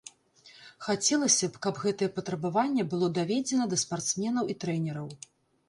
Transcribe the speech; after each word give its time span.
Хацелася 0.85 1.49
б, 1.49 1.53
каб 1.65 1.75
гэтае 1.83 2.09
патрабаванне 2.17 2.87
было 2.95 3.13
даведзена 3.21 3.71
да 3.75 3.81
спартсменаў 3.85 4.45
і 4.55 4.59
трэнераў. 4.67 5.07